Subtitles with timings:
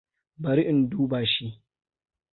[0.41, 1.47] Bari in duba shi.